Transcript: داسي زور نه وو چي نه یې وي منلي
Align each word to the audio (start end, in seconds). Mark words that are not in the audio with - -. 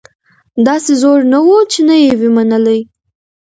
داسي 0.65 0.93
زور 1.01 1.19
نه 1.31 1.39
وو 1.45 1.57
چي 1.71 1.81
نه 1.89 1.95
یې 2.03 2.11
وي 2.19 2.29
منلي 2.35 2.79